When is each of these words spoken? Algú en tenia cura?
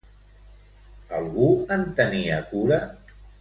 Algú 1.17 1.49
en 1.77 1.85
tenia 2.01 2.41
cura? 2.55 2.81